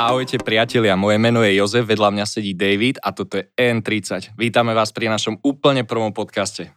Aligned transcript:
Ahojte 0.00 0.40
priatelia, 0.40 0.96
moje 0.96 1.20
meno 1.20 1.44
je 1.44 1.60
Jozef, 1.60 1.84
vedľa 1.84 2.08
mňa 2.08 2.24
sedí 2.24 2.56
David 2.56 2.96
a 3.04 3.12
toto 3.12 3.36
je 3.36 3.52
N30. 3.52 4.32
Vítame 4.32 4.72
vás 4.72 4.96
pri 4.96 5.12
našom 5.12 5.36
úplne 5.44 5.84
prvom 5.84 6.16
podcaste. 6.16 6.72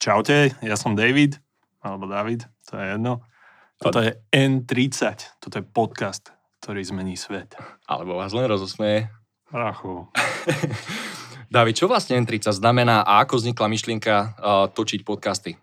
Čaute, 0.00 0.56
ja 0.64 0.76
som 0.80 0.96
David, 0.96 1.36
alebo 1.84 2.08
David, 2.08 2.48
to 2.64 2.80
je 2.80 2.96
jedno. 2.96 3.28
Toto 3.76 4.00
je 4.00 4.16
N30, 4.32 5.36
toto 5.36 5.60
je 5.60 5.64
podcast, 5.68 6.32
ktorý 6.64 6.80
zmení 6.80 7.12
svet. 7.12 7.52
Alebo 7.84 8.16
vás 8.16 8.32
len 8.32 8.48
rozosmeje. 8.48 9.12
Rachu. 9.52 10.08
David, 11.52 11.76
čo 11.76 11.92
vlastne 11.92 12.16
N30 12.24 12.56
znamená 12.56 13.04
a 13.04 13.20
ako 13.20 13.36
vznikla 13.36 13.68
myšlienka 13.68 14.14
uh, 14.16 14.32
točiť 14.72 15.04
podcasty? 15.04 15.60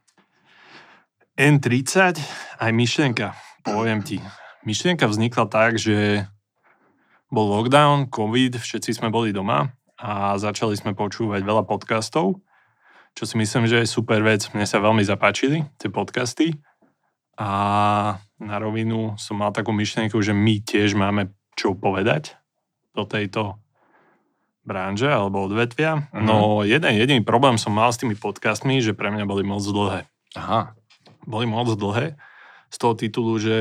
N30, 1.34 2.21
aj 2.62 2.70
myšlienka, 2.70 3.34
poviem 3.66 4.05
ti. 4.05 4.21
Myšlienka 4.62 5.10
vznikla 5.10 5.49
tak, 5.49 5.82
že 5.82 6.30
bol 7.30 7.46
lockdown, 7.46 8.10
covid, 8.10 8.58
všetci 8.58 8.98
sme 8.98 9.14
boli 9.14 9.30
doma 9.30 9.70
a 10.02 10.34
začali 10.36 10.74
sme 10.74 10.98
počúvať 10.98 11.46
veľa 11.46 11.64
podcastov, 11.70 12.42
čo 13.14 13.24
si 13.30 13.38
myslím, 13.38 13.70
že 13.70 13.86
je 13.86 13.88
super 13.90 14.26
vec. 14.26 14.50
Mne 14.54 14.66
sa 14.66 14.82
veľmi 14.82 15.05
zapáčili 15.05 15.66
tie 15.78 15.94
podcasty 15.94 16.58
a 17.38 17.50
na 18.42 18.55
rovinu 18.58 19.14
som 19.22 19.38
mal 19.38 19.54
takú 19.54 19.70
myšlienku, 19.72 20.18
že 20.20 20.34
my 20.34 20.60
tiež 20.66 20.98
máme 20.98 21.32
čo 21.54 21.78
povedať 21.78 22.40
do 22.98 23.05
tejto 23.05 23.62
branže 24.66 25.08
alebo 25.08 25.46
odvetvia. 25.46 26.10
Uh-huh. 26.10 26.24
No 26.24 26.38
jeden 26.66 26.98
jediný 26.98 27.22
problém 27.22 27.62
som 27.62 27.74
mal 27.76 27.94
s 27.94 28.00
tými 28.02 28.18
podcastmi, 28.18 28.82
že 28.82 28.98
pre 28.98 29.14
mňa 29.14 29.26
boli 29.30 29.46
moc 29.46 29.62
dlhé. 29.62 30.10
Aha. 30.34 30.74
Boli 31.30 31.46
moc 31.46 31.70
dlhé 31.74 32.18
z 32.70 32.77
toho 32.77 32.93
titulu, 32.93 33.41
že 33.41 33.58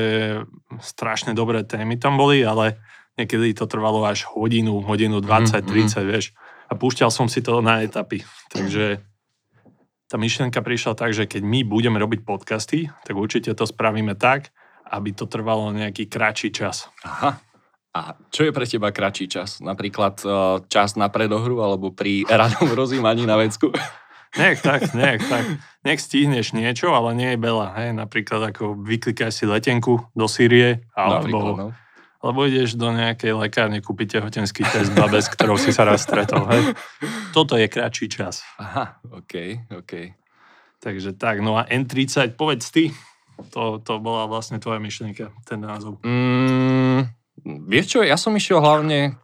strašne 0.79 1.33
dobré 1.33 1.65
témy 1.65 1.97
tam 1.97 2.15
boli, 2.15 2.45
ale 2.45 2.77
Niekedy 3.19 3.51
to 3.51 3.67
trvalo 3.67 4.07
až 4.07 4.23
hodinu, 4.31 4.79
hodinu 4.79 5.19
20, 5.19 5.59
mm, 5.59 5.91
30, 5.91 6.07
vieš. 6.07 6.31
A 6.71 6.79
púšťal 6.79 7.11
som 7.11 7.27
si 7.27 7.43
to 7.43 7.59
na 7.59 7.83
etapy. 7.83 8.23
Takže 8.47 9.03
tá 10.07 10.15
myšlienka 10.15 10.63
prišla 10.63 10.95
tak, 10.95 11.11
že 11.11 11.27
keď 11.27 11.43
my 11.43 11.67
budeme 11.67 11.99
robiť 11.99 12.23
podcasty, 12.23 12.87
tak 13.03 13.19
určite 13.19 13.51
to 13.51 13.67
spravíme 13.67 14.15
tak, 14.15 14.55
aby 14.87 15.11
to 15.11 15.27
trvalo 15.27 15.69
nejaký 15.75 16.07
kratší 16.07 16.55
čas. 16.55 16.87
Aha. 17.03 17.43
A 17.89 18.15
čo 18.31 18.47
je 18.47 18.55
pre 18.55 18.63
teba 18.63 18.95
kratší 18.95 19.27
čas? 19.27 19.59
Napríklad 19.59 20.15
uh, 20.23 20.63
čas 20.71 20.95
na 20.95 21.11
predohru 21.11 21.59
alebo 21.59 21.91
pri 21.91 22.23
radom 22.23 22.71
rozímaní 22.71 23.27
na 23.27 23.35
vecku? 23.35 23.75
Nech 24.37 24.61
tak, 24.61 24.93
nech 24.93 25.25
tak. 25.25 25.43
Nech 25.81 25.99
stihneš 25.99 26.53
niečo, 26.53 26.93
ale 26.93 27.17
nie 27.17 27.33
je 27.33 27.39
veľa. 27.41 27.67
Hej? 27.81 27.89
Napríklad 27.97 28.53
ako 28.53 28.77
vyklikaj 28.77 29.33
si 29.33 29.49
letenku 29.49 30.05
do 30.13 30.25
Sýrie, 30.29 30.85
alebo 30.93 31.37
no 31.57 31.67
lebo 32.19 32.43
ideš 32.43 32.75
do 32.75 32.91
nejakej 32.91 33.31
lekárne, 33.31 33.79
kúpiť 33.79 34.19
tehotenský 34.19 34.67
test 34.67 34.91
babe, 34.91 35.23
s 35.23 35.31
ktorou 35.31 35.55
si 35.55 35.71
sa 35.71 35.87
raz 35.87 36.03
stretol, 36.03 36.43
hej. 36.51 36.75
Toto 37.31 37.55
je 37.55 37.71
kratší 37.71 38.11
čas. 38.11 38.43
Aha, 38.59 38.99
OK, 39.07 39.63
OK. 39.71 39.93
Takže 40.79 41.15
tak, 41.15 41.39
no 41.39 41.55
a 41.55 41.67
N30, 41.67 42.35
povedz 42.35 42.71
ty, 42.71 42.91
to, 43.51 43.79
to 43.79 43.93
bola 44.03 44.27
vlastne 44.27 44.59
tvoja 44.59 44.83
myšlienka, 44.83 45.31
ten 45.47 45.63
názov. 45.63 46.03
Mm, 46.03 47.07
vieš 47.67 47.95
čo, 47.95 47.99
ja 48.03 48.19
som 48.19 48.35
išiel 48.35 48.59
hlavne, 48.59 49.15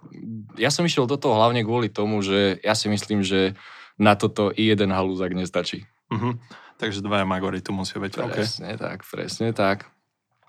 ja 0.56 0.72
som 0.72 0.88
išiel 0.88 1.04
do 1.04 1.20
toho 1.20 1.36
hlavne 1.36 1.64
kvôli 1.68 1.92
tomu, 1.92 2.24
že 2.24 2.60
ja 2.64 2.76
si 2.76 2.88
myslím, 2.88 3.24
že 3.24 3.60
na 4.00 4.16
toto 4.16 4.52
i 4.52 4.72
jeden 4.72 4.92
halúzak 4.92 5.36
nestačí. 5.36 5.88
Uh-huh. 6.12 6.36
Takže 6.76 7.00
dvaja 7.00 7.24
magory 7.24 7.64
tu 7.64 7.72
musia 7.72 8.00
byť. 8.04 8.12
Presne 8.12 8.76
okay. 8.76 8.80
tak, 8.80 8.98
presne 9.08 9.50
tak. 9.56 9.88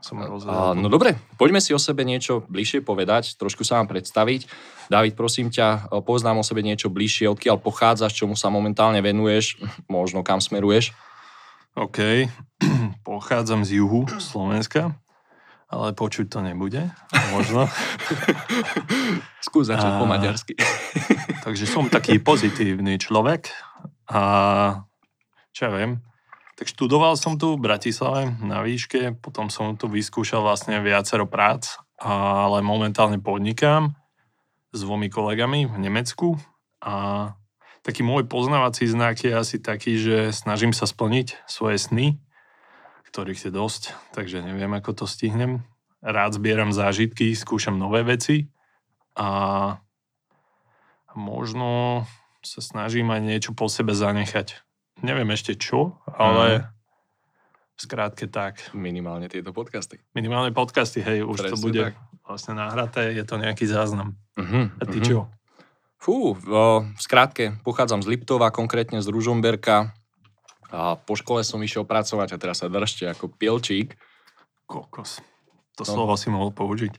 Som 0.05 0.21
a, 0.23 0.77
no 0.77 0.87
dobre, 0.93 1.17
poďme 1.41 1.59
si 1.59 1.73
o 1.73 1.81
sebe 1.81 2.05
niečo 2.05 2.45
bližšie 2.47 2.85
povedať, 2.85 3.35
trošku 3.41 3.65
sa 3.65 3.81
vám 3.81 3.89
predstaviť. 3.91 4.47
David, 4.93 5.19
prosím 5.19 5.49
ťa, 5.49 5.91
poznám 6.05 6.45
o 6.45 6.47
sebe 6.47 6.63
niečo 6.63 6.93
bližšie, 6.93 7.27
odkiaľ 7.33 7.59
pochádzaš, 7.59 8.15
čomu 8.15 8.39
sa 8.39 8.53
momentálne 8.53 9.01
venuješ, 9.03 9.59
možno 9.91 10.21
kam 10.23 10.39
smeruješ. 10.39 10.93
OK, 11.75 12.29
pochádzam 13.09 13.65
z 13.65 13.83
juhu 13.83 14.05
Slovenska, 14.21 14.95
ale 15.67 15.97
počuť 15.97 16.29
to 16.29 16.39
nebude, 16.45 16.93
možno. 17.35 17.67
Skús 19.47 19.73
začať 19.73 19.97
a... 19.97 19.99
po 19.99 20.07
maďarsky. 20.07 20.55
takže 21.43 21.65
som 21.67 21.89
taký 21.89 22.21
pozitívny 22.21 23.01
človek 23.01 23.51
a 24.13 24.23
čo 25.57 25.61
ja 25.67 25.73
viem, 25.73 26.05
tak 26.57 26.73
študoval 26.73 27.21
som 27.21 27.37
tu 27.37 27.53
v 27.55 27.63
Bratislave 27.69 28.33
na 28.41 28.65
výške, 28.65 29.21
potom 29.21 29.53
som 29.53 29.77
tu 29.77 29.93
vyskúšal 29.93 30.41
vlastne 30.41 30.81
viacero 30.81 31.29
prác, 31.29 31.77
ale 32.01 32.65
momentálne 32.65 33.21
podnikám 33.21 33.93
s 34.73 34.79
dvomi 34.81 35.13
kolegami 35.13 35.69
v 35.69 35.77
Nemecku 35.77 36.41
a 36.81 37.33
taký 37.85 38.01
môj 38.01 38.25
poznávací 38.25 38.89
znak 38.89 39.21
je 39.21 39.37
asi 39.37 39.61
taký, 39.61 40.01
že 40.01 40.33
snažím 40.33 40.73
sa 40.73 40.89
splniť 40.89 41.45
svoje 41.45 41.77
sny, 41.77 42.07
ktorých 43.13 43.49
je 43.49 43.53
dosť, 43.53 43.83
takže 44.17 44.41
neviem, 44.41 44.73
ako 44.73 45.05
to 45.05 45.07
stihnem. 45.09 45.61
Rád 46.01 46.41
zbieram 46.41 46.73
zážitky, 46.73 47.37
skúšam 47.37 47.77
nové 47.77 48.01
veci 48.01 48.49
a 49.13 49.29
možno 51.13 52.05
sa 52.41 52.61
snažím 52.65 53.13
aj 53.13 53.21
niečo 53.25 53.53
po 53.53 53.69
sebe 53.69 53.93
zanechať 53.97 54.66
neviem 55.05 55.29
ešte 55.33 55.57
čo, 55.57 55.99
ale 56.09 56.47
mm. 56.61 56.65
skrátke 57.77 58.25
tak. 58.29 58.73
Minimálne 58.73 59.29
tieto 59.29 59.53
podcasty. 59.53 60.01
Minimálne 60.17 60.53
podcasty, 60.53 61.05
hej, 61.05 61.25
už 61.25 61.45
Presne 61.45 61.53
to 61.53 61.57
bude 61.61 61.83
tak. 61.93 61.95
vlastne 62.25 62.57
nahraté, 62.57 63.13
je 63.13 63.25
to 63.27 63.37
nejaký 63.37 63.69
záznam. 63.69 64.17
Uh-huh, 64.37 64.73
A 64.81 64.85
ty 64.89 64.99
uh-huh. 65.01 65.09
čo? 65.09 65.19
Fú, 65.97 66.37
v 66.37 66.83
skrátke, 67.01 67.59
pochádzam 67.67 68.05
z 68.05 68.15
Liptova, 68.15 68.55
konkrétne 68.55 69.01
z 69.03 69.09
Ružomberka. 69.11 69.97
A 70.71 70.95
po 70.99 71.15
škole 71.17 71.43
som 71.43 71.63
išiel 71.63 71.89
pracovať 71.89 72.37
a 72.37 72.41
teraz 72.41 72.63
sa 72.63 72.69
držte 72.71 73.11
ako 73.11 73.33
pielčík. 73.33 73.97
Kokos. 74.67 75.23
To 75.77 75.85
no. 75.85 75.93
slovo 75.93 76.13
si 76.17 76.33
mohol 76.33 76.57
použiť. 76.57 76.97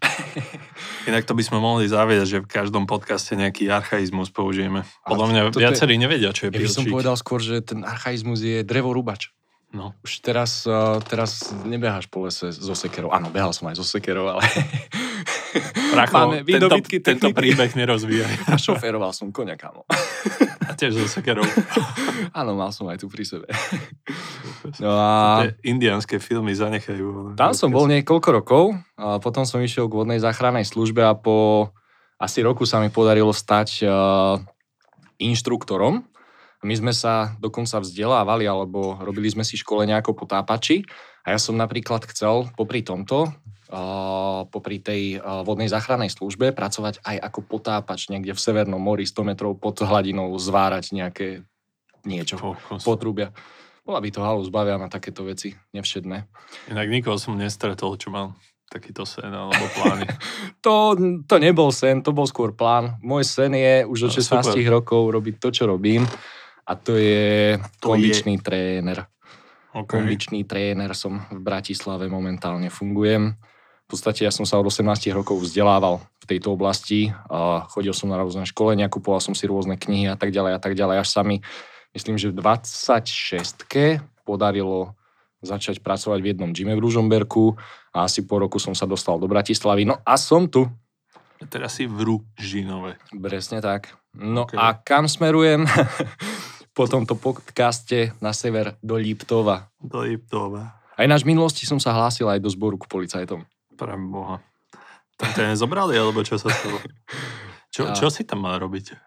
Inak 1.09 1.25
to 1.25 1.33
by 1.33 1.41
sme 1.41 1.57
mohli 1.57 1.89
zaviesť, 1.89 2.29
že 2.29 2.39
v 2.45 2.49
každom 2.49 2.85
podcaste 2.85 3.33
nejaký 3.33 3.73
archaizmus 3.73 4.29
použijeme. 4.29 4.85
Podľa 5.01 5.27
mňa 5.33 5.41
viacerí 5.57 5.97
je... 5.97 6.01
nevedia, 6.05 6.29
čo 6.29 6.47
je 6.47 6.53
Ja 6.53 6.61
by 6.61 6.69
som 6.69 6.85
povedal 6.85 7.15
skôr, 7.17 7.41
že 7.41 7.65
ten 7.65 7.81
archaizmus 7.81 8.37
je 8.45 8.61
drevorúbač. 8.61 9.33
No. 9.73 9.97
Už 10.05 10.23
teraz, 10.23 10.63
uh, 10.63 11.01
teraz 11.03 11.51
nebeháš 11.67 12.07
po 12.07 12.23
lese 12.23 12.55
so 12.55 12.71
sekerou. 12.77 13.11
Áno, 13.11 13.33
behal 13.33 13.51
som 13.51 13.67
aj 13.67 13.81
so 13.81 13.85
sekerou, 13.85 14.29
ale... 14.31 14.45
Pracho, 15.93 16.15
Máme 16.17 16.43
tento, 16.43 16.77
tento 17.03 17.27
príbeh 17.31 17.71
nerozvíjaj. 17.73 18.51
A 18.51 18.55
šoféroval 18.55 19.11
som 19.11 19.31
konia, 19.31 19.55
kamo. 19.59 19.83
A 20.67 20.75
tiež 20.75 20.99
so 20.99 21.07
sekerou. 21.07 21.47
Áno, 22.35 22.57
mal 22.59 22.75
som 22.75 22.87
aj 22.91 22.99
tu 22.99 23.07
pri 23.07 23.23
sebe. 23.23 23.47
No 24.83 24.91
a... 24.99 25.47
indiánske 25.63 26.19
filmy 26.19 26.51
zanechajú. 26.51 27.39
Tam 27.39 27.55
som 27.55 27.71
bol 27.71 27.87
niekoľko 27.87 28.29
rokov, 28.35 28.63
a 28.99 29.17
potom 29.23 29.47
som 29.47 29.63
išiel 29.63 29.87
k 29.87 29.97
vodnej 29.97 30.19
záchrannej 30.19 30.67
službe 30.67 31.03
a 31.07 31.15
po 31.15 31.69
asi 32.17 32.41
roku 32.41 32.65
sa 32.65 32.81
mi 32.81 32.89
podarilo 32.89 33.29
stať 33.29 33.85
uh, 33.85 34.41
inštruktorom. 35.21 36.01
My 36.65 36.73
sme 36.73 36.89
sa 36.89 37.37
dokonca 37.37 37.77
vzdelávali, 37.77 38.49
alebo 38.49 38.97
robili 38.97 39.29
sme 39.29 39.45
si 39.45 39.55
školenia 39.55 40.01
ako 40.01 40.17
potápači. 40.17 40.81
A 41.21 41.37
ja 41.37 41.39
som 41.39 41.53
napríklad 41.53 42.07
chcel 42.09 42.49
popri 42.57 42.81
tomto, 42.81 43.29
popri 44.47 44.79
tej 44.79 45.19
vodnej 45.21 45.67
záchrannej 45.67 46.07
službe, 46.07 46.55
pracovať 46.55 47.03
aj 47.03 47.17
ako 47.19 47.39
potápač 47.43 48.07
niekde 48.07 48.31
v 48.31 48.39
Severnom 48.39 48.79
mori 48.79 49.03
100 49.03 49.27
metrov 49.27 49.59
pod 49.59 49.83
hladinou, 49.83 50.31
zvárať 50.39 50.95
nejaké 50.95 51.43
niečo, 52.07 52.39
Fokus. 52.39 52.87
potrubia. 52.87 53.35
Bola 53.83 54.03
by 54.03 54.09
to 54.11 54.19
halu 54.19 54.43
zbavia 54.43 54.75
na 54.75 54.91
takéto 54.91 55.23
veci 55.23 55.55
nevšedné. 55.71 56.17
Inak 56.71 56.87
nikoho 56.91 57.15
som 57.15 57.39
nestretol, 57.39 57.95
čo 57.95 58.11
mal 58.11 58.35
takýto 58.67 59.07
sen 59.07 59.31
alebo 59.31 59.63
plány. 59.79 60.07
to, 60.65 60.95
to 61.23 61.35
nebol 61.39 61.71
sen, 61.71 62.03
to 62.03 62.11
bol 62.11 62.27
skôr 62.27 62.51
plán. 62.51 62.99
Môj 62.99 63.23
sen 63.23 63.55
je 63.55 63.87
už 63.87 64.11
od 64.11 64.11
16 64.19 64.43
super. 64.43 64.67
rokov 64.67 65.07
robiť 65.07 65.35
to, 65.39 65.49
čo 65.55 65.63
robím 65.71 66.03
a 66.67 66.71
to 66.75 66.99
je 66.99 67.55
to 67.79 67.95
kondičný 67.95 68.35
je... 68.35 68.43
tréner. 68.43 68.99
Okay. 69.71 70.03
Kondičný 70.03 70.43
tréner 70.43 70.91
som 70.91 71.23
v 71.31 71.39
Bratislave 71.39 72.11
momentálne 72.11 72.67
fungujem. 72.67 73.39
V 73.87 73.95
podstate 73.95 74.27
ja 74.27 74.35
som 74.35 74.43
sa 74.43 74.59
od 74.59 74.67
18 74.67 74.83
rokov 75.15 75.39
vzdelával 75.47 76.03
v 76.19 76.25
tejto 76.27 76.51
oblasti. 76.51 77.07
A 77.31 77.63
chodil 77.71 77.95
som 77.95 78.11
na 78.11 78.19
rôzne 78.19 78.43
školenia, 78.43 78.91
kupoval 78.91 79.23
som 79.23 79.31
si 79.31 79.47
rôzne 79.47 79.79
knihy 79.79 80.11
a 80.11 80.19
tak 80.19 80.35
ďalej 80.35 80.51
a 80.55 80.59
tak 80.59 80.75
ďalej, 80.75 81.07
až 81.07 81.09
sa 81.15 81.23
mi 81.23 81.39
myslím, 81.95 82.19
že 82.19 82.35
v 82.35 82.43
26 82.43 83.63
podarilo 84.27 84.91
začať 85.39 85.79
pracovať 85.79 86.19
v 86.19 86.29
jednom 86.35 86.51
gyme 86.51 86.75
v 86.75 86.83
Ružomberku 86.83 87.55
a 87.95 88.03
asi 88.03 88.27
po 88.27 88.43
roku 88.43 88.59
som 88.59 88.75
sa 88.75 88.83
dostal 88.83 89.15
do 89.23 89.31
Bratislavy. 89.31 89.87
No 89.87 90.03
a 90.03 90.19
som 90.19 90.51
tu. 90.51 90.67
Teraz 91.47 91.79
si 91.79 91.87
v 91.87 92.11
Ružinove. 92.11 92.99
Presne 93.15 93.63
tak. 93.63 93.95
No 94.11 94.43
okay. 94.43 94.59
a 94.59 94.75
kam 94.75 95.07
smerujem? 95.07 95.63
po 96.77 96.85
tomto 96.85 97.15
podcaste 97.17 98.13
na 98.21 98.35
sever 98.35 98.75
do 98.83 98.99
Liptova. 98.99 99.71
Do 99.81 100.05
Liptova. 100.05 100.77
Aj 100.97 101.07
náš 101.09 101.25
minulosti 101.25 101.65
som 101.65 101.81
sa 101.81 101.93
hlásil 101.93 102.29
aj 102.29 102.37
do 102.37 102.49
zboru 102.49 102.77
k 102.77 102.89
policajtom. 102.89 103.45
Pre 103.77 103.95
Boha. 104.09 104.41
Tam 105.17 105.29
to 105.33 105.41
nezobrali, 105.45 105.97
alebo 105.97 106.21
čo 106.21 106.37
sa 106.37 106.49
stalo? 106.49 106.77
Čo, 107.73 107.93
čo 107.93 108.07
si 108.09 108.25
tam 108.25 108.45
mal 108.45 108.57
robiť? 108.57 108.97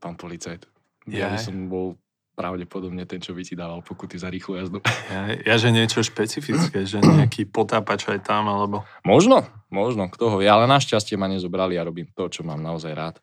Pán 0.00 0.20
policajt. 0.20 0.68
Ja 1.08 1.32
by 1.32 1.40
som 1.40 1.68
bol 1.68 1.96
pravdepodobne 2.34 3.06
ten, 3.06 3.22
čo 3.22 3.32
by 3.32 3.46
ti 3.46 3.54
dával 3.54 3.80
pokuty 3.80 4.18
za 4.18 4.26
rýchlu 4.26 4.58
jazdu. 4.58 4.78
Ja, 5.08 5.20
ja 5.38 5.54
že 5.56 5.70
niečo 5.70 6.02
špecifické, 6.02 6.82
že 6.82 6.98
nejaký 6.98 7.46
potápač 7.46 8.10
aj 8.10 8.26
tam, 8.26 8.50
alebo... 8.50 8.82
Možno, 9.06 9.46
možno, 9.70 10.10
kto 10.10 10.34
ho 10.34 10.36
vie, 10.42 10.50
ale 10.50 10.66
našťastie 10.66 11.14
ma 11.14 11.30
nezobrali 11.30 11.78
a 11.78 11.86
robím 11.86 12.10
to, 12.10 12.26
čo 12.26 12.42
mám 12.42 12.58
naozaj 12.58 12.92
rád. 12.92 13.16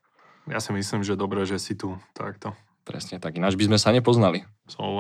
Ja 0.47 0.63
si 0.63 0.71
myslím, 0.73 1.03
že 1.03 1.19
dobre, 1.19 1.43
že 1.43 1.59
si 1.59 1.75
tu 1.75 1.99
takto. 2.15 2.55
Presne 2.81 3.21
tak, 3.21 3.38
ináč 3.38 3.59
by 3.59 3.69
sme 3.69 3.77
sa 3.77 3.93
nepoznali. 3.93 4.41
Som 4.65 4.97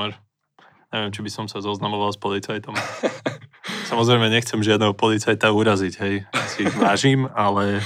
Neviem, 0.91 1.11
či 1.15 1.23
by 1.23 1.31
som 1.31 1.45
sa 1.47 1.63
zoznamoval 1.63 2.11
s 2.11 2.19
policajtom. 2.19 2.75
samozrejme, 3.91 4.31
nechcem 4.31 4.63
žiadneho 4.63 4.95
policajta 4.95 5.51
uraziť, 5.51 5.93
hej. 5.99 6.15
Si 6.47 6.63
ich 6.63 6.75
vážim, 6.79 7.27
ale 7.35 7.83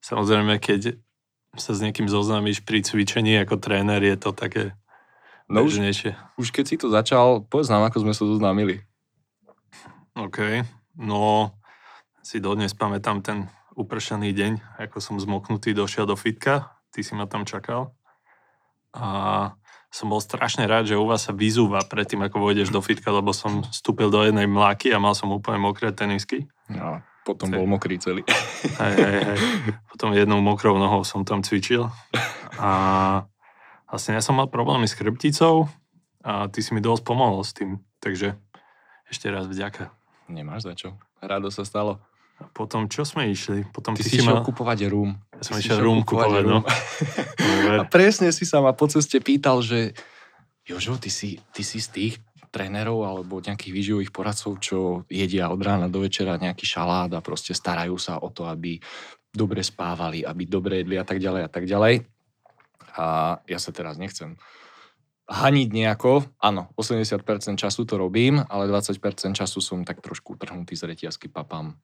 samozrejme, 0.00 0.56
keď 0.56 0.96
sa 1.60 1.76
s 1.76 1.84
niekým 1.84 2.08
zoznámiš 2.08 2.64
pri 2.64 2.80
cvičení 2.80 3.36
ako 3.44 3.60
tréner, 3.60 4.00
je 4.00 4.16
to 4.16 4.32
také 4.32 4.72
No 5.48 5.64
už, 5.64 5.80
už 6.36 6.52
keď 6.52 6.64
si 6.68 6.76
to 6.76 6.92
začal, 6.92 7.40
povedz 7.40 7.72
nám, 7.72 7.88
ako 7.88 8.04
sme 8.04 8.12
sa 8.12 8.28
zoznámili. 8.28 8.84
OK, 10.12 10.60
no 11.00 11.56
si 12.20 12.36
dodnes 12.36 12.76
pamätám 12.76 13.24
ten 13.24 13.48
upršený 13.72 14.36
deň, 14.36 14.52
ako 14.76 15.00
som 15.00 15.16
zmoknutý 15.16 15.72
došiel 15.72 16.04
do 16.04 16.20
fitka, 16.20 16.76
ty 16.92 17.00
si 17.00 17.16
ma 17.16 17.24
tam 17.24 17.48
čakal. 17.48 17.96
A 18.92 19.56
som 19.88 20.12
bol 20.12 20.20
strašne 20.20 20.68
rád, 20.68 20.84
že 20.84 21.00
u 21.00 21.08
vás 21.08 21.24
sa 21.24 21.32
vyzúva 21.32 21.80
predtým, 21.84 22.20
ako 22.20 22.44
vojdeš 22.44 22.68
do 22.68 22.84
fitka, 22.84 23.08
lebo 23.08 23.32
som 23.32 23.64
vstúpil 23.64 24.12
do 24.12 24.20
jednej 24.20 24.44
mláky 24.44 24.92
a 24.92 25.00
mal 25.00 25.16
som 25.16 25.32
úplne 25.32 25.58
mokré 25.58 25.96
tenisky. 25.96 26.44
No, 26.68 27.00
potom 27.24 27.48
bol 27.48 27.64
mokrý 27.64 27.96
celý. 27.96 28.22
Hej, 28.80 28.94
hej, 28.94 29.20
hej. 29.24 29.38
Potom 29.88 30.12
jednou 30.12 30.44
mokrou 30.44 30.76
nohou 30.76 31.04
som 31.08 31.24
tam 31.24 31.40
cvičil. 31.40 31.88
A 32.60 32.70
vlastne 33.88 34.16
ja 34.16 34.22
som 34.24 34.36
mal 34.36 34.52
problémy 34.52 34.84
s 34.84 34.96
chrbticou 34.96 35.72
a 36.20 36.52
ty 36.52 36.60
si 36.60 36.76
mi 36.76 36.84
dosť 36.84 37.02
pomohol 37.08 37.40
s 37.40 37.56
tým. 37.56 37.80
Takže 38.04 38.36
ešte 39.08 39.26
raz 39.32 39.48
vďaka. 39.48 39.88
Nemáš 40.28 40.68
za 40.68 40.76
čo. 40.76 40.88
Rado 41.24 41.48
sa 41.48 41.64
stalo. 41.64 42.04
A 42.38 42.46
potom 42.52 42.86
čo 42.86 43.02
sme 43.02 43.32
išli? 43.32 43.66
Potom 43.72 43.96
ty, 43.96 44.04
ty 44.04 44.12
si 44.12 44.20
išiel 44.20 44.38
mal... 44.38 44.46
kupovať 44.46 44.86
rum. 44.92 45.16
Ja 45.38 45.42
som 45.46 45.54
išiel 45.54 45.78
rum 45.78 46.02
kupovať, 46.02 46.44
no. 46.44 46.66
a 47.80 47.86
presne 47.86 48.34
si 48.34 48.42
sa 48.42 48.58
ma 48.58 48.74
po 48.74 48.90
ceste 48.90 49.22
pýtal, 49.22 49.62
že 49.62 49.94
Jožo, 50.66 50.98
ty 50.98 51.08
si, 51.08 51.38
ty 51.54 51.62
si 51.62 51.78
z 51.78 51.88
tých 51.94 52.14
trénerov 52.50 53.06
alebo 53.06 53.38
nejakých 53.38 53.72
výživových 53.72 54.12
poradcov, 54.12 54.58
čo 54.58 54.78
jedia 55.06 55.48
od 55.52 55.60
rána 55.62 55.86
do 55.86 56.02
večera 56.02 56.40
nejaký 56.40 56.64
šalát 56.66 57.12
a 57.14 57.24
proste 57.24 57.54
starajú 57.54 57.96
sa 58.00 58.18
o 58.18 58.28
to, 58.34 58.48
aby 58.50 58.80
dobre 59.30 59.62
spávali, 59.62 60.24
aby 60.24 60.42
dobre 60.48 60.82
jedli 60.82 60.96
a 60.98 61.06
tak 61.06 61.22
ďalej 61.22 61.42
a 61.46 61.50
tak 61.50 61.64
ďalej. 61.68 61.94
A 62.98 63.06
ja 63.46 63.58
sa 63.62 63.70
teraz 63.70 63.94
nechcem 64.00 64.34
haniť 65.28 65.68
nejako. 65.70 66.24
Áno, 66.40 66.72
80% 66.74 67.20
času 67.60 67.84
to 67.84 68.00
robím, 68.00 68.40
ale 68.48 68.66
20% 68.66 68.98
času 69.36 69.60
som 69.60 69.84
tak 69.84 70.00
trošku 70.00 70.34
utrhnutý 70.34 70.74
z 70.74 70.88
reťazky, 70.88 71.28
papám 71.28 71.76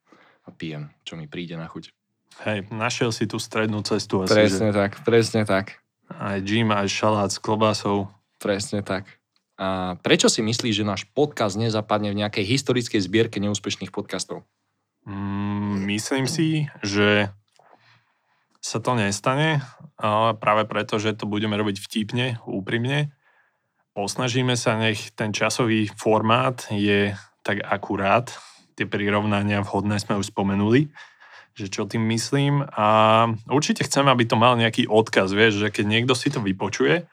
a 0.45 0.51
pijem, 0.51 0.91
čo 1.05 1.15
mi 1.21 1.29
príde 1.29 1.55
na 1.61 1.69
chuť. 1.69 2.04
Hej, 2.43 2.67
našiel 2.75 3.15
si 3.15 3.31
tú 3.31 3.39
strednú 3.39 3.87
cestu. 3.87 4.27
Asi, 4.27 4.35
presne 4.35 4.75
že... 4.75 4.77
tak, 4.77 4.93
presne 5.07 5.47
tak. 5.47 5.79
Aj 6.11 6.43
gym, 6.43 6.75
aj 6.75 6.91
šalát 6.91 7.31
s 7.31 7.39
klobásou. 7.39 8.11
Presne 8.43 8.83
tak. 8.83 9.07
A 9.55 9.95
prečo 10.03 10.27
si 10.27 10.43
myslíš, 10.43 10.83
že 10.83 10.85
náš 10.85 11.07
podcast 11.15 11.55
nezapadne 11.55 12.11
v 12.11 12.27
nejakej 12.27 12.43
historickej 12.43 13.01
zbierke 13.07 13.39
neúspešných 13.39 13.95
podcastov? 13.95 14.43
Mm, 15.07 15.87
myslím 15.95 16.27
si, 16.27 16.67
že 16.83 17.31
sa 18.65 18.81
to 18.81 18.97
nestane, 18.97 19.61
práve 20.41 20.65
preto, 20.65 20.97
že 20.97 21.13
to 21.13 21.29
budeme 21.29 21.55
robiť 21.55 21.77
vtipne, 21.85 22.41
úprimne. 22.49 23.13
Osnažíme 23.95 24.57
sa, 24.57 24.81
nech 24.81 25.13
ten 25.15 25.31
časový 25.31 25.87
formát 25.93 26.67
je 26.73 27.13
tak 27.45 27.61
akurát. 27.63 28.33
Tie 28.75 28.89
prirovnania 28.89 29.63
vhodné 29.63 30.01
sme 30.01 30.19
už 30.19 30.35
spomenuli, 30.35 30.91
že 31.55 31.71
čo 31.71 31.87
tým 31.87 32.03
myslím. 32.11 32.67
A 32.67 32.87
určite 33.47 33.87
chcem, 33.87 34.05
aby 34.11 34.27
to 34.27 34.35
mal 34.35 34.59
nejaký 34.59 34.91
odkaz, 34.91 35.31
vieš, 35.31 35.63
že 35.63 35.69
keď 35.71 35.85
niekto 35.87 36.15
si 36.19 36.29
to 36.31 36.43
vypočuje, 36.43 37.07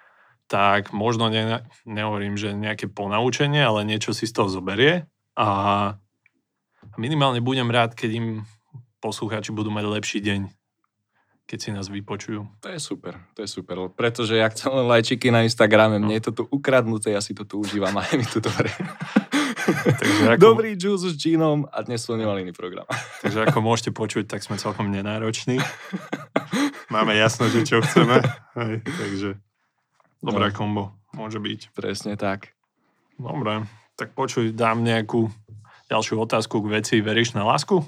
tak 0.50 0.92
možno 0.92 1.32
ne, 1.32 1.64
nehovorím, 1.88 2.36
že 2.36 2.52
nejaké 2.52 2.92
ponaučenie, 2.92 3.64
ale 3.64 3.88
niečo 3.88 4.12
si 4.12 4.28
z 4.28 4.36
toho 4.36 4.50
zoberie 4.52 5.08
a 5.40 5.48
minimálne 7.00 7.40
budem 7.40 7.72
rád, 7.72 7.96
keď 7.96 8.10
im 8.20 8.28
poslucháči 9.00 9.56
budú 9.56 9.72
mať 9.72 9.86
lepší 9.88 10.20
deň 10.20 10.42
keď 11.52 11.60
si 11.60 11.70
nás 11.76 11.92
vypočujú. 11.92 12.48
To 12.64 12.72
je 12.72 12.80
super, 12.80 13.20
to 13.36 13.44
je 13.44 13.50
super, 13.52 13.92
pretože 13.92 14.40
ja 14.40 14.48
chcem 14.48 14.72
len 14.72 14.88
lajčiky 14.88 15.36
na 15.36 15.44
Instagrame, 15.44 16.00
no. 16.00 16.08
mne 16.08 16.24
je 16.24 16.32
to 16.32 16.34
tu 16.40 16.44
ukradnuté, 16.48 17.12
ja 17.12 17.20
si 17.20 17.36
to 17.36 17.44
tu 17.44 17.60
užívam 17.60 17.92
a 18.00 18.08
je 18.08 18.16
mi 18.16 18.24
to 18.24 18.40
dobre. 18.40 18.72
Takže 20.02 20.24
ako... 20.38 20.42
Dobrý 20.42 20.78
juice 20.78 21.12
s 21.12 21.16
džínom 21.18 21.66
a 21.70 21.78
dnes 21.82 22.06
nemal 22.10 22.38
iný 22.38 22.54
program. 22.54 22.86
Takže 23.24 23.50
ako 23.50 23.60
môžete 23.64 23.92
počuť, 23.94 24.30
tak 24.30 24.46
sme 24.46 24.62
celkom 24.62 24.90
nenároční. 24.94 25.58
Máme 26.94 27.16
jasno, 27.16 27.48
že 27.48 27.64
čo 27.64 27.80
chceme. 27.80 28.20
Hej, 28.60 28.84
takže 28.84 29.40
dobrá 30.20 30.52
no. 30.52 30.56
kombo 30.56 30.84
môže 31.16 31.40
byť. 31.40 31.72
Presne 31.72 32.20
tak. 32.20 32.52
Dobre, 33.16 33.64
tak 33.96 34.12
počuj, 34.12 34.52
dám 34.52 34.84
nejakú 34.84 35.32
ďalšiu 35.88 36.20
otázku 36.20 36.60
k 36.60 36.72
veci. 36.84 36.96
Veríš 37.00 37.32
na 37.32 37.48
lásku? 37.48 37.80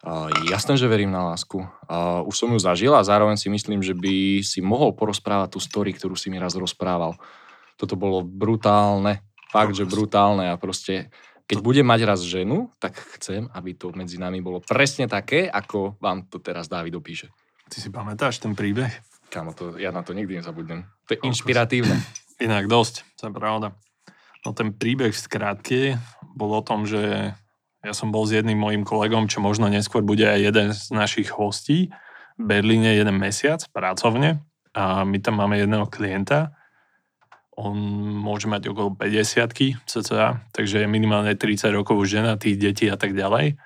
Uh, 0.00 0.32
jasné, 0.48 0.80
že 0.80 0.88
verím 0.88 1.12
na 1.12 1.34
lásku. 1.34 1.68
Uh, 1.84 2.24
už 2.24 2.32
som 2.32 2.48
ju 2.48 2.56
zažil 2.56 2.96
a 2.96 3.04
zároveň 3.04 3.36
si 3.36 3.52
myslím, 3.52 3.84
že 3.84 3.92
by 3.92 4.40
si 4.40 4.64
mohol 4.64 4.96
porozprávať 4.96 5.52
tú 5.52 5.60
story, 5.60 5.92
ktorú 5.92 6.16
si 6.16 6.32
mi 6.32 6.40
raz 6.40 6.56
rozprával. 6.56 7.12
Toto 7.76 7.92
bolo 7.92 8.24
brutálne. 8.24 9.20
Fakt, 9.52 9.76
že 9.76 9.84
brutálne 9.84 10.48
a 10.48 10.56
proste 10.56 11.12
keď 11.46 11.58
budem 11.62 11.86
mať 11.86 12.00
raz 12.02 12.20
ženu, 12.26 12.74
tak 12.82 12.98
chcem, 13.18 13.46
aby 13.54 13.78
to 13.78 13.94
medzi 13.94 14.18
nami 14.18 14.42
bolo 14.42 14.58
presne 14.58 15.06
také, 15.06 15.46
ako 15.46 15.94
vám 16.02 16.26
to 16.26 16.42
teraz 16.42 16.66
Dávid 16.66 16.98
opíše. 16.98 17.30
Ty 17.70 17.78
si 17.78 17.88
pamätáš 17.90 18.42
ten 18.42 18.58
príbeh? 18.58 18.90
Kámo, 19.30 19.54
to, 19.54 19.78
ja 19.78 19.94
na 19.94 20.02
to 20.02 20.14
nikdy 20.14 20.38
nezabudnem. 20.38 20.86
To 21.06 21.14
je 21.14 21.22
inšpiratívne. 21.22 21.98
Inak 22.46 22.66
dosť, 22.66 23.06
to 23.18 23.30
je 23.30 23.32
pravda. 23.32 23.78
No 24.42 24.54
ten 24.54 24.74
príbeh 24.74 25.14
v 25.14 25.18
skratke 25.18 25.80
bol 26.34 26.50
o 26.54 26.62
tom, 26.62 26.86
že 26.86 27.34
ja 27.86 27.94
som 27.94 28.10
bol 28.10 28.26
s 28.26 28.34
jedným 28.34 28.58
mojim 28.58 28.82
kolegom, 28.82 29.30
čo 29.30 29.38
možno 29.38 29.70
neskôr 29.70 30.02
bude 30.02 30.26
aj 30.26 30.40
jeden 30.42 30.68
z 30.74 30.90
našich 30.90 31.30
hostí 31.30 31.94
v 32.34 32.42
Berlíne 32.42 32.90
jeden 32.98 33.14
mesiac 33.14 33.62
pracovne 33.70 34.42
a 34.74 35.06
my 35.06 35.18
tam 35.22 35.38
máme 35.38 35.62
jedného 35.62 35.86
klienta. 35.86 36.55
On 37.56 37.72
môže 38.20 38.52
mať 38.52 38.68
okolo 38.68 38.92
50 38.92 39.88
cca, 39.88 40.44
takže 40.52 40.84
je 40.84 40.88
minimálne 40.88 41.32
30 41.32 41.72
rokov 41.72 42.04
žena, 42.04 42.36
tých 42.36 42.60
detí 42.60 42.86
a 42.92 43.00
tak 43.00 43.16
ďalej. 43.16 43.56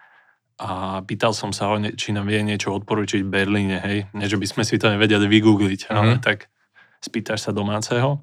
A 0.61 1.00
pýtal 1.02 1.35
som 1.35 1.50
sa 1.50 1.73
ho, 1.73 1.80
či 1.99 2.14
nám 2.14 2.30
vie 2.30 2.38
niečo 2.47 2.70
odporučiť 2.70 3.26
v 3.26 3.32
Berlíne, 3.32 3.82
hej. 3.82 4.06
Nie, 4.14 4.30
že 4.30 4.38
by 4.38 4.47
sme 4.47 4.62
si 4.62 4.78
to 4.78 4.92
nevedeli 4.92 5.26
vygoogliť, 5.26 5.88
mm-hmm. 5.88 5.99
ale 5.99 6.23
tak 6.23 6.52
spýtaš 7.02 7.49
sa 7.49 7.52
domáceho. 7.56 8.23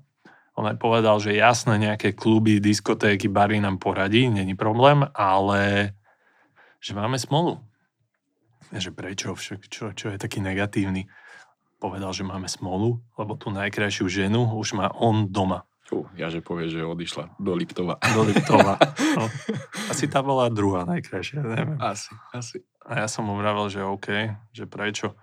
On 0.57 0.65
aj 0.65 0.77
povedal, 0.79 1.19
že 1.19 1.37
jasné, 1.37 1.77
nejaké 1.77 2.15
kluby, 2.15 2.57
diskotéky, 2.57 3.27
bary 3.27 3.61
nám 3.61 3.77
poradí, 3.77 4.25
není 4.29 4.55
problém, 4.55 5.05
ale 5.13 5.93
že 6.81 6.95
máme 6.95 7.19
smolu. 7.19 7.59
Ja, 8.71 8.79
že 8.79 8.95
prečo, 8.95 9.35
však 9.35 9.67
čo, 9.67 9.91
čo 9.91 10.11
je 10.11 10.17
taký 10.17 10.39
negatívny? 10.39 11.07
Povedal, 11.77 12.09
že 12.09 12.25
máme 12.25 12.49
smolu, 12.49 12.97
lebo 13.17 13.37
tú 13.37 13.53
najkrajšiu 13.53 14.09
ženu 14.09 14.57
už 14.57 14.73
má 14.73 14.89
on 14.97 15.29
doma. 15.29 15.65
Uh, 15.87 16.03
ja 16.19 16.27
že 16.27 16.43
povie, 16.43 16.67
že 16.67 16.83
odišla 16.83 17.39
do 17.39 17.55
Liptova. 17.55 17.95
Do 18.01 18.27
Liptova. 18.27 18.75
No. 19.15 19.31
Asi 19.93 20.09
tá 20.11 20.19
bola 20.19 20.51
druhá 20.51 20.83
najkrajšia, 20.83 21.39
neviem. 21.45 21.79
Asi, 21.79 22.11
asi. 22.35 22.59
A 22.83 23.03
ja 23.03 23.07
som 23.07 23.23
mu 23.23 23.39
vravel, 23.39 23.71
že 23.71 23.85
OK, 23.85 24.35
že 24.51 24.67
prečo. 24.67 25.15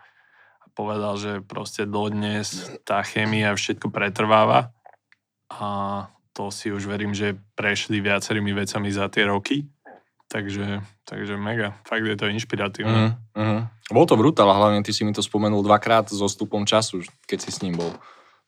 A 0.65 0.67
povedal, 0.73 1.21
že 1.21 1.45
proste 1.45 1.85
dodnes 1.85 2.73
tá 2.89 3.05
chémia 3.05 3.53
všetko 3.53 3.93
pretrváva 3.93 4.73
a 5.53 5.69
to 6.35 6.51
si 6.51 6.73
už 6.73 6.91
verím, 6.91 7.15
že 7.15 7.39
prešli 7.55 8.03
viacerými 8.03 8.51
vecami 8.57 8.91
za 8.91 9.07
tie 9.07 9.31
roky. 9.31 9.69
Takže, 10.35 10.83
takže 11.07 11.39
mega, 11.39 11.79
fakt 11.87 12.03
je 12.03 12.19
to 12.19 12.27
inšpiratívne. 12.27 13.15
Uh-huh, 13.15 13.39
uh-huh. 13.39 13.63
Bol 13.95 14.03
to 14.03 14.19
brutál, 14.19 14.51
hlavne 14.51 14.83
ty 14.83 14.91
si 14.91 15.07
mi 15.07 15.15
to 15.15 15.23
spomenul 15.23 15.63
dvakrát 15.63 16.11
so 16.11 16.27
stupom 16.27 16.67
času, 16.67 17.07
keď 17.31 17.39
si 17.39 17.55
s 17.55 17.63
ním 17.63 17.79
bol. 17.79 17.95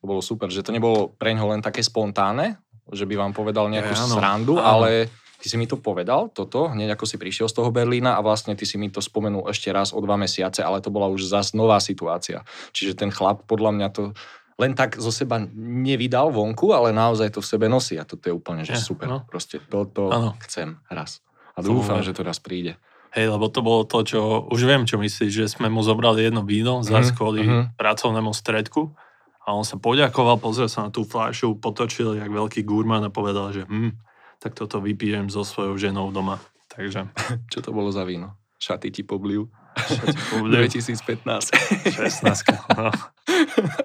To 0.03 0.05
bolo 0.11 0.19
super, 0.19 0.51
že 0.51 0.67
to 0.67 0.75
nebolo 0.75 1.15
pre 1.15 1.31
ňoho 1.39 1.55
len 1.55 1.63
také 1.63 1.87
spontánne, 1.87 2.59
že 2.91 3.07
by 3.07 3.15
vám 3.15 3.31
povedal 3.31 3.71
nejakú 3.71 3.95
e, 3.95 3.99
áno, 4.03 4.17
srandu, 4.19 4.55
áno. 4.59 4.67
ale 4.67 5.07
ty 5.39 5.47
si 5.47 5.55
mi 5.55 5.71
to 5.71 5.79
povedal, 5.79 6.27
toto, 6.35 6.67
hneď 6.75 6.99
ako 6.99 7.07
si 7.07 7.23
prišiel 7.23 7.47
z 7.47 7.55
toho 7.55 7.71
Berlína 7.71 8.19
a 8.19 8.21
vlastne 8.21 8.59
ty 8.59 8.67
si 8.67 8.75
mi 8.83 8.91
to 8.91 8.99
spomenul 8.99 9.47
ešte 9.47 9.71
raz 9.71 9.95
o 9.95 10.03
dva 10.03 10.19
mesiace, 10.19 10.67
ale 10.67 10.83
to 10.83 10.91
bola 10.91 11.07
už 11.07 11.23
zase 11.23 11.55
nová 11.55 11.79
situácia. 11.79 12.43
Čiže 12.75 12.99
ten 12.99 13.15
chlap, 13.15 13.47
podľa 13.47 13.71
mňa 13.79 13.89
to 13.95 14.11
len 14.57 14.73
tak 14.73 14.97
zo 14.97 15.13
seba 15.13 15.39
nevydal 15.55 16.33
vonku, 16.33 16.73
ale 16.73 16.91
naozaj 16.91 17.37
to 17.37 17.45
v 17.45 17.47
sebe 17.47 17.71
nosí 17.71 17.95
a 18.01 18.09
toto 18.09 18.27
je 18.27 18.35
úplne 18.35 18.65
že 18.65 18.75
super. 18.75 19.07
No. 19.07 19.23
Proste 19.29 19.61
toto 19.61 20.09
ano. 20.09 20.35
chcem 20.43 20.81
raz. 20.89 21.21
A 21.57 21.65
dúfam, 21.65 22.05
že 22.05 22.13
to 22.13 22.21
raz 22.21 22.37
príde. 22.37 22.77
Hej, 23.17 23.33
lebo 23.33 23.49
to 23.49 23.65
bolo 23.65 23.89
to, 23.89 24.05
čo 24.05 24.45
už 24.53 24.61
viem, 24.69 24.85
čo 24.85 25.01
myslíš, 25.01 25.33
že 25.33 25.47
sme 25.49 25.73
mu 25.73 25.81
zobrali 25.81 26.29
jedno 26.29 26.45
víno 26.45 26.85
mm-hmm. 26.85 26.93
zase 26.93 27.17
kvôli 27.17 27.49
mm-hmm. 27.49 27.81
pracovnému 27.81 28.29
stredku 28.37 28.93
a 29.47 29.57
on 29.57 29.65
sa 29.65 29.81
poďakoval, 29.81 30.37
pozrel 30.37 30.69
sa 30.69 30.85
na 30.85 30.91
tú 30.93 31.07
fľašu, 31.07 31.57
potočil 31.57 32.19
jak 32.19 32.29
veľký 32.29 32.67
gurman 32.67 33.07
a 33.07 33.15
povedal, 33.15 33.55
že 33.55 33.63
hm, 33.65 33.95
tak 34.43 34.59
toto 34.59 34.83
vypijem 34.83 35.33
so 35.33 35.47
svojou 35.47 35.79
ženou 35.79 36.13
doma. 36.13 36.43
Takže... 36.69 37.09
Čo 37.53 37.65
to 37.65 37.71
bolo 37.71 37.89
za 37.89 38.05
víno? 38.05 38.37
Šaty 38.61 38.91
ti 38.91 39.07
pobliu. 39.07 39.49
2015. 39.77 40.93
16. 41.95 42.53
No. 42.75 42.91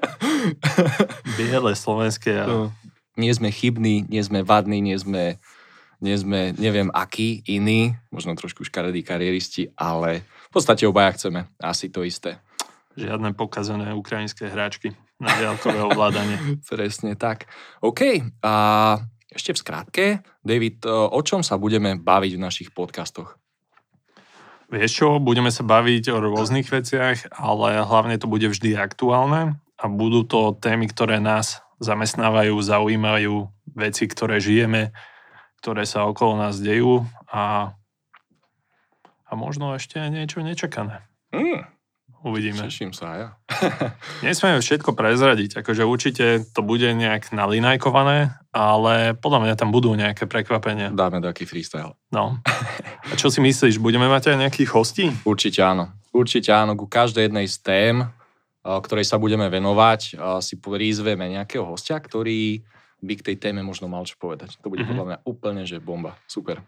Biele 1.38 1.72
slovenské. 1.75 2.42
A... 2.42 2.46
No. 2.48 2.72
Nie 3.20 3.36
sme 3.36 3.51
chybní, 3.51 4.08
nie 4.08 4.24
sme 4.24 4.42
vadní, 4.42 4.80
nie 4.80 4.96
sme 4.96 5.38
nie 6.01 6.17
sme 6.17 6.58
neviem 6.58 6.89
aký 6.91 7.46
iný, 7.46 7.93
možno 8.10 8.34
trošku 8.34 8.65
škaredí 8.65 9.05
kariéristi, 9.05 9.72
ale 9.77 10.25
v 10.50 10.51
podstate 10.51 10.89
obaja 10.89 11.13
chceme 11.15 11.48
asi 11.62 11.93
to 11.93 12.01
isté. 12.01 12.41
Žiadne 12.98 13.38
pokazené 13.38 13.96
ukrajinské 13.96 14.51
hráčky 14.51 14.91
na 15.22 15.31
diálkové 15.38 15.79
ovládanie. 15.86 16.36
Presne 16.67 17.15
tak. 17.15 17.48
OK, 17.79 18.25
a 18.43 18.53
ešte 19.31 19.55
v 19.55 19.62
skratke, 19.62 20.05
David, 20.43 20.84
o 20.89 21.22
čom 21.24 21.39
sa 21.39 21.55
budeme 21.55 21.96
baviť 21.96 22.31
v 22.36 22.43
našich 22.43 22.70
podcastoch? 22.75 23.39
Vieš 24.72 24.91
čo, 24.91 25.08
budeme 25.20 25.51
sa 25.51 25.63
baviť 25.63 26.12
o 26.15 26.17
rôznych 26.20 26.67
veciach, 26.67 27.31
ale 27.36 27.84
hlavne 27.84 28.15
to 28.20 28.27
bude 28.27 28.48
vždy 28.48 28.75
aktuálne 28.75 29.60
a 29.75 29.84
budú 29.88 30.24
to 30.24 30.55
témy, 30.60 30.88
ktoré 30.88 31.20
nás 31.20 31.60
zamestnávajú, 31.84 32.55
zaujímajú, 32.55 33.51
veci, 33.75 34.03
ktoré 34.08 34.39
žijeme, 34.39 34.96
ktoré 35.62 35.86
sa 35.86 36.10
okolo 36.10 36.41
nás 36.41 36.58
dejú 36.58 37.06
a, 37.30 37.77
a 39.30 39.32
možno 39.38 39.77
ešte 39.77 40.01
niečo 40.10 40.41
nečakané. 40.41 41.06
Mm. 41.30 41.70
Uvidíme. 42.22 42.70
Teším 42.70 42.94
sa 42.94 43.08
ja. 43.18 43.27
Nesmieme 44.25 44.62
všetko 44.62 44.94
prezradiť, 44.94 45.65
akože 45.65 45.82
určite 45.86 46.25
to 46.53 46.62
bude 46.62 46.86
nejak 46.86 47.34
nalinajkované, 47.34 48.38
ale 48.53 49.18
podľa 49.18 49.39
mňa 49.41 49.56
tam 49.58 49.74
budú 49.74 49.94
nejaké 49.98 50.30
prekvapenia. 50.30 50.94
Dáme 50.94 51.18
taký 51.18 51.50
freestyle. 51.50 51.98
No. 52.13 52.38
A 53.10 53.13
čo 53.18 53.34
si 53.34 53.41
myslíš, 53.41 53.82
budeme 53.82 54.06
mať 54.06 54.34
aj 54.34 54.38
nejakých 54.38 54.70
hostí? 54.70 55.06
Určite 55.25 55.65
áno. 55.65 55.89
Určite 56.13 56.53
áno, 56.53 56.77
ku 56.77 56.86
každej 56.86 57.25
jednej 57.25 57.50
z 57.50 57.58
tém, 57.65 57.96
ktorej 58.62 59.06
sa 59.10 59.18
budeme 59.18 59.50
venovať, 59.50 60.22
si 60.46 60.62
prizveme 60.62 61.25
nejakého 61.25 61.65
hostia, 61.65 61.98
ktorý 61.98 62.62
by 63.01 63.13
k 63.17 63.25
tej 63.34 63.36
téme 63.41 63.65
možno 63.65 63.89
mal 63.89 64.05
čo 64.05 64.15
povedať. 64.22 64.62
To 64.62 64.70
bude 64.70 64.86
mm-hmm. 64.86 64.89
podľa 64.93 65.05
mňa 65.10 65.17
úplne, 65.25 65.62
že 65.65 65.81
bomba. 65.81 66.15
Super. 66.29 66.62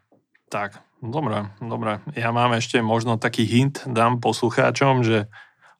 Tak, 0.49 0.81
dobre, 1.01 1.49
dobre. 1.61 2.01
Ja 2.13 2.29
mám 2.29 2.53
ešte 2.53 2.77
možno 2.81 3.17
taký 3.17 3.45
hint, 3.45 3.85
dám 3.89 4.21
poslucháčom, 4.21 5.01
že 5.01 5.25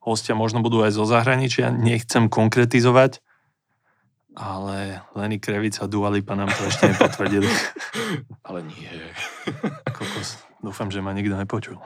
hostia 0.01 0.33
možno 0.33 0.65
budú 0.65 0.81
aj 0.81 0.97
zo 0.97 1.05
zahraničia, 1.05 1.69
nechcem 1.69 2.25
konkretizovať, 2.25 3.21
ale 4.33 5.05
Lenny 5.13 5.37
Krevica 5.37 5.85
a 5.85 5.91
Dua 5.91 6.09
Lipa 6.09 6.33
nám 6.33 6.49
to 6.49 6.65
ešte 6.65 6.89
nepotvrdili. 6.89 7.45
ale 8.49 8.65
nie. 8.65 8.89
Kokos, 9.93 10.41
dúfam, 10.57 10.89
že 10.89 11.05
ma 11.05 11.13
nikto 11.13 11.37
nepočul. 11.37 11.77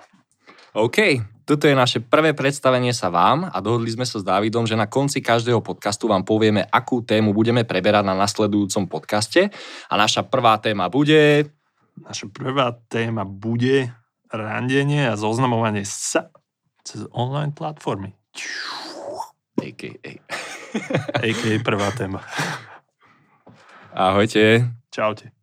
OK, 0.78 1.26
toto 1.42 1.66
je 1.66 1.74
naše 1.74 2.06
prvé 2.06 2.38
predstavenie 2.38 2.94
sa 2.94 3.10
vám 3.10 3.50
a 3.50 3.58
dohodli 3.66 3.90
sme 3.90 4.06
sa 4.06 4.22
s 4.22 4.28
Dávidom, 4.28 4.70
že 4.70 4.78
na 4.78 4.86
konci 4.86 5.26
každého 5.26 5.58
podcastu 5.66 6.06
vám 6.06 6.22
povieme, 6.22 6.70
akú 6.70 7.02
tému 7.02 7.34
budeme 7.34 7.66
preberať 7.66 8.06
na 8.06 8.14
nasledujúcom 8.14 8.86
podcaste. 8.86 9.50
A 9.90 9.94
naša 9.98 10.22
prvá 10.30 10.62
téma 10.62 10.86
bude... 10.86 11.50
Naša 11.98 12.30
prvá 12.30 12.78
téma 12.94 13.26
bude 13.26 13.90
randenie 14.30 15.10
a 15.10 15.18
zoznamovanie 15.18 15.82
sa 15.82 16.30
cez 16.86 17.10
online 17.10 17.58
platformy. 17.58 18.14
AKA. 19.58 20.22
AKA 21.26 21.58
prvá 21.66 21.90
téma. 21.98 22.22
Ahojte. 23.98 24.70
Čaute. 24.94 25.37